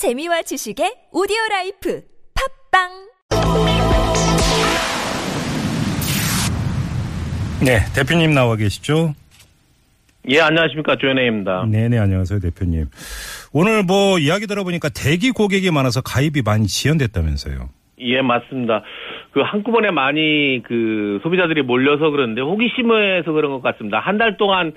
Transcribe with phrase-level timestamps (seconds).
[0.00, 2.00] 재미와 지식의 오디오 라이프
[2.72, 2.88] 팟빵
[7.62, 9.12] 네, 대표님 나와 계시죠?
[10.30, 10.96] 예, 안녕하십니까.
[10.96, 11.66] 조현혜입니다.
[11.70, 12.86] 네네, 안녕하세요, 대표님.
[13.52, 17.68] 오늘 뭐 이야기 들어보니까 대기 고객이 많아서 가입이 많이 지연됐다면서요.
[18.00, 18.82] 예, 맞습니다.
[19.32, 24.00] 그 한꺼번에 많이 그 소비자들이 몰려서 그런데 호기심에서 그런 것 같습니다.
[24.00, 24.72] 한 달 동안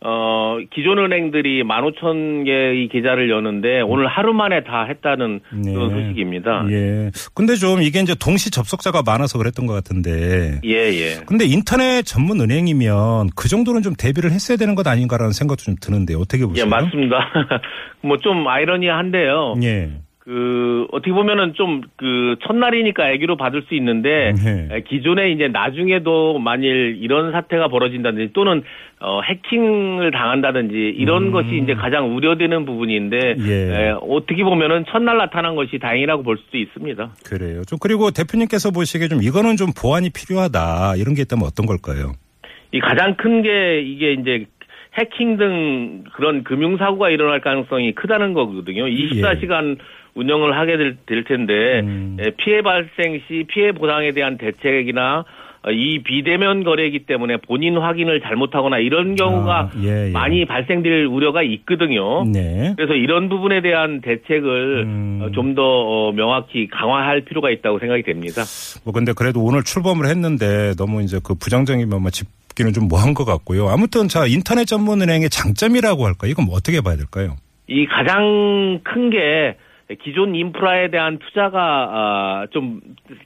[0.00, 5.72] 어, 기존 은행들이 15,000개의 계좌를 여는데 오늘 하루 만에 다 했다는 네.
[5.74, 6.66] 그런 소식입니다.
[6.70, 7.10] 예.
[7.34, 10.60] 근데 좀 이게 이제 동시 접속자가 많아서 그랬던 것 같은데.
[10.64, 11.16] 예, 예.
[11.26, 16.14] 근데 인터넷 전문 은행이면 그 정도는 좀 대비를 했어야 되는 것 아닌가라는 생각도 좀 드는데
[16.14, 16.64] 어떻게 보세요?
[16.64, 17.16] 예, 맞습니다.
[18.02, 19.54] 뭐 좀 아이러니한데요.
[19.62, 19.90] 예.
[20.28, 24.68] 그 어떻게 보면은 좀 그 첫날이니까 애기로 받을 수 있는데 네.
[24.70, 28.62] 에, 기존에 이제 나중에도 만일 이런 사태가 벌어진다든지 또는
[29.00, 31.32] 어 해킹을 당한다든지 이런 음.
[31.32, 33.52] 것이 이제 가장 우려되는 부분인데 예.
[33.52, 37.10] 에, 어떻게 보면은 첫날 나타난 것이 다행이라고 볼 수도 있습니다.
[37.26, 37.62] 그래요.
[37.66, 42.12] 좀 그리고 대표님께서 보시기에 좀 이거는 좀 보완이 필요하다 이런 게 있다면 어떤 걸까요?
[42.72, 44.44] 이 가장 큰 게 이게 이제
[44.98, 48.84] 해킹 등 그런 금융 사고가 일어날 가능성이 크다는 거거든요.
[48.86, 49.78] 24시간
[50.18, 52.16] 운영을 하게 될, 될 텐데 음.
[52.20, 55.24] 에, 피해 발생 시 피해 보상에 대한 대책이나
[55.62, 60.10] 어, 이 비대면 거래이기 때문에 본인 확인을 잘못하거나 이런 경우가 아, 예, 예.
[60.10, 62.24] 많이 발생될 우려가 있거든요.
[62.24, 62.74] 네.
[62.76, 65.30] 그래서 이런 부분에 대한 대책을 음.
[65.34, 68.42] 좀더 어, 명확히 강화할 필요가 있다고 생각이 됩니다.
[68.84, 73.24] 뭐 근데 그래도 오늘 출범을 했는데 너무 이제 그 부정적인 면만 짚기는 좀 뭐한 것
[73.24, 73.68] 같고요.
[73.68, 77.36] 아무튼 자 인터넷 전문 은행의 장점이라고 할까 요 이건 뭐 어떻게 봐야 될까요?
[77.66, 79.56] 이 가장 큰게
[80.02, 82.80] 기존 인프라에 대한 투자가 아, 좀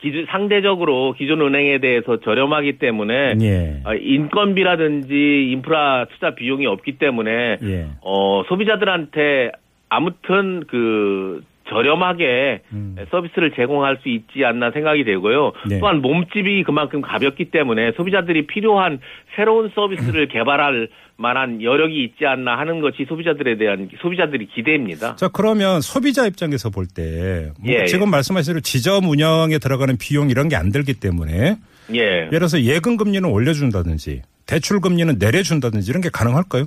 [0.00, 3.80] 기준 상대적으로 기존 은행에 대해서 저렴하기 때문에 예.
[3.84, 7.86] 아, 인건비라든지 인프라 투자 비용이 없기 때문에 예.
[8.00, 9.52] 어 소비자들한테
[9.88, 12.96] 아무튼 그 저렴하게 음.
[13.10, 15.52] 서비스를 제공할 수 있지 않나 생각이 되고요.
[15.68, 15.80] 네.
[15.80, 19.00] 또한 몸집이 그만큼 가볍기 때문에 소비자들이 필요한
[19.36, 25.16] 새로운 서비스를 개발할 만한 여력이 있지 않나 하는 것이 소비자들에 대한 소비자들이 기대입니다.
[25.16, 30.48] 자 그러면 소비자 입장에서 볼때 뭐 예, 지금 말씀하신 대로 지점 운영에 들어가는 비용 이런
[30.48, 31.56] 게 안 들기 때문에
[31.94, 32.00] 예.
[32.00, 36.66] 예를 들어서 예금 금리는 올려준다든지 대출 금리는 내려준다든지 이런 게 가능할까요?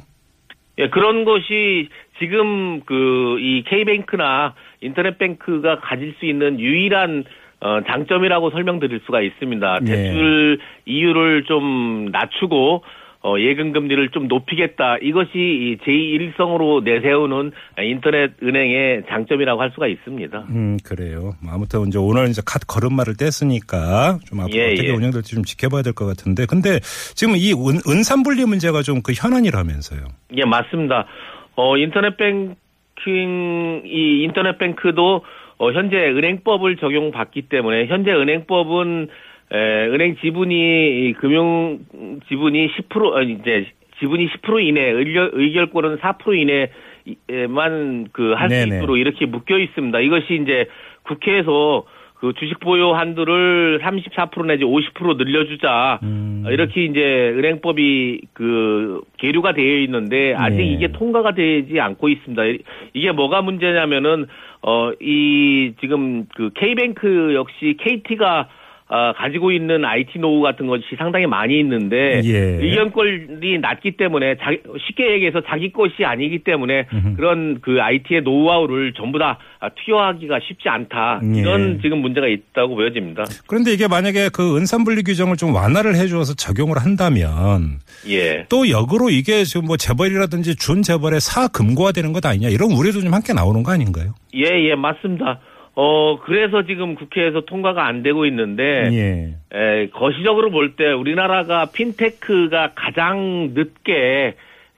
[0.78, 1.90] 예, 그런 것이
[2.20, 7.24] 지금 그 이 K뱅크나 인터넷뱅크가 가질 수 있는 유일한
[7.60, 9.80] 어, 장점이라고 설명드릴 수가 있습니다.
[9.82, 9.86] 네.
[9.86, 12.84] 대출 이율을 좀 낮추고
[13.24, 14.98] 어, 예금 금리를 좀 높이겠다.
[15.00, 20.46] 이것이 이 제1성으로 내세우는 인터넷 은행의 장점이라고 할 수가 있습니다.
[20.50, 21.34] 음 그래요.
[21.44, 24.92] 뭐 아무튼 이제 오늘 이제 갓 걸음마를 뗐으니까 좀 앞으로 예, 어떻게 예.
[24.92, 26.80] 운영될지 좀 지켜봐야 될 것 같은데 근데
[27.14, 30.02] 지금 이 은, 은산분리 문제가 좀 그 현안이라면서요.
[30.38, 31.06] 예, 맞습니다.
[31.56, 35.24] 어, 인터넷 뱅킹, 이 인터넷 뱅크도
[35.58, 39.10] 어, 현재 은행법을 적용받기 때문에 현재 은행법은
[39.54, 41.80] 에, 은행 지분이 이 금융
[42.30, 43.68] 지분이 10% 어, 이제
[44.00, 46.34] 지분이 10% 이내 의결, 의결 권은 4%
[47.28, 48.56] 이내만 그 할 수.
[48.78, 50.00] 있도록 이렇게 묶여 있습니다.
[50.00, 50.66] 이것이 이제
[51.04, 51.84] 국회에서
[52.16, 56.44] 그 주식 보유 한도를 34% 내지 50% 늘려주자 음.
[56.46, 57.02] 어, 이렇게 이제
[57.36, 60.66] 은행법이 그 계류가 되어 있는데 아직 네.
[60.66, 62.46] 이게 통과가 되지 않고 있습니다.
[62.46, 62.60] 이-
[62.94, 64.28] 이게 뭐가 문제냐면은
[64.64, 68.48] 어 이 지금 그 K뱅크 역시 KT가
[68.94, 72.38] 아, 가지고 있는 IT 노후 같은 것이 상당히 많이 있는데 예.
[72.62, 74.52] 의견권이 낮기 때문에 자,
[74.86, 77.16] 쉽게 얘기해서 자기 것이 아니기 때문에 음흠.
[77.16, 81.40] 그런 그 IT의 노하우를 전부 다 아, 투여하기가 쉽지 않다 예.
[81.40, 83.24] 이런 지금 문제가 있다고 보여집니다.
[83.48, 88.46] 그런데 이게 만약에 그 은산분리 규정을 좀 완화를 해주어서 적용을 한다면 예.
[88.50, 93.32] 또 역으로 이게 지금 뭐 재벌이라든지 준 재벌의 사금고화되는 것 아니냐 이런 우려도 좀 함께
[93.32, 94.16] 나오는 거 아닌가요?
[94.36, 95.40] 예, 예, 맞습니다.
[95.76, 99.58] 어, 그래서 지금 국회에서 통과가 안 되고 있는데, 예.
[99.58, 104.36] 에, 거시적으로 볼 때 우리나라가 핀테크가 가장 늦게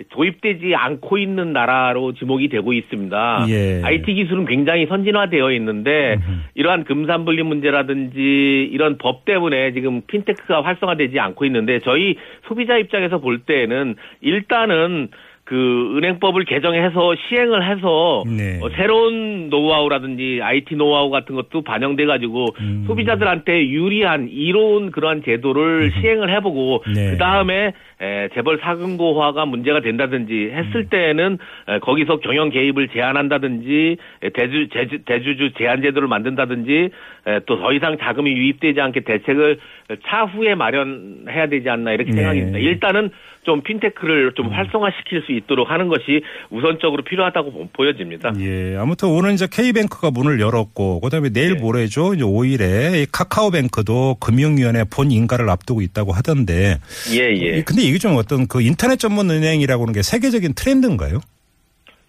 [0.09, 3.45] 도입되지 않고 있는 나라로 지목이 되고 있습니다.
[3.49, 3.81] 예.
[3.83, 6.17] IT 기술은 굉장히 선진화되어 있는데
[6.55, 12.17] 이러한 금산분리 문제라든지 이런 법 때문에 지금 핀테크가 활성화되지 않고 있는데 저희
[12.47, 15.09] 소비자 입장에서 볼 때는 일단은
[15.45, 18.59] 그 은행법을 개정해서 시행을 해서 네.
[18.61, 22.85] 어, 새로운 노하우라든지 IT 노하우 같은 것도 반영돼 가지고 음.
[22.87, 27.11] 소비자들한테 유리한 이로운 그러한 제도를 시행을 해보고 네.
[27.11, 27.73] 그 다음에
[28.35, 31.37] 재벌 사금 고화가 문제가 된다든지 했을 때는
[31.69, 36.89] 에, 거기서 경영 개입을 제한한다든지 에, 대주 제주, 대주주 제한 제도를 만든다든지
[37.45, 39.57] 또 더 이상 자금이 유입되지 않게 대책을
[40.05, 42.17] 차후에 마련해야 되지 않나 이렇게 네.
[42.17, 42.57] 생각입니다.
[42.57, 43.09] 일단은
[43.43, 48.33] 좀 핀테크를 좀 활성화시킬 수 있도록 하는 것이 우선적으로 필요하다고 보여집니다.
[48.39, 48.75] 예.
[48.77, 51.61] 아무튼 오늘 이제 K뱅크가 문을 열었고 그다음에 내일 네.
[51.61, 52.13] 모레죠.
[52.13, 56.77] 이제 5일에 카카오뱅크도 금융위원회 본 인가를 앞두고 있다고 하던데.
[57.13, 57.61] 예, 예.
[57.63, 61.19] 근데 이게 좀 어떤 그 인터넷 전문 은행이라고 하는 게 세계적인 트렌드인가요?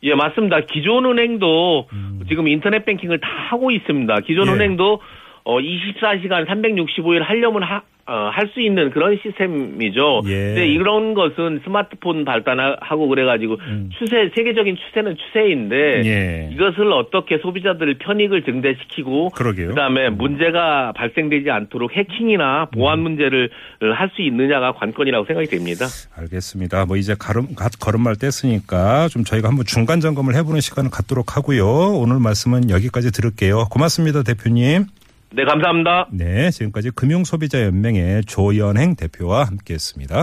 [0.04, 0.60] 예, 맞습니다.
[0.70, 1.88] 기존 은행도
[2.28, 4.20] 지금 인터넷 뱅킹을 다 하고 있습니다.
[4.26, 4.52] 기존 음.
[4.52, 4.56] 예.
[4.56, 5.00] 은행도
[5.44, 10.22] 어 24시간 365일 하려면 하, 어, 할 수 있는 그런 시스템이죠.
[10.26, 10.30] 예.
[10.54, 13.56] 근데 이런 것은 스마트폰 발달하고 그래가지고
[13.98, 16.04] 추세 세계적인 추세는 추세인데 음.
[16.06, 16.50] 예.
[16.52, 19.68] 이것을 어떻게 소비자들 편익을 증대시키고 그러게요.
[19.68, 23.02] 그다음에 문제가 발생되지 않도록 해킹이나 보안 음.
[23.04, 23.50] 문제를
[23.94, 25.86] 할수 있느냐가 관건이라고 생각이 됩니다.
[26.16, 26.86] 알겠습니다.
[26.86, 31.66] 뭐 이제 걸음, 가- 걸음말 뗐으니까 좀 저희가 한번 중간 점검을 해보는 시간을 갖도록 하고요.
[31.98, 33.66] 오늘 말씀은 여기까지 들을게요.
[33.70, 34.84] 고맙습니다, 대표님.
[35.36, 36.06] 네, 감사합니다.
[36.12, 40.14] 네, 지금까지 금융소비자연맹의 조연행 대표와 함께했습니다.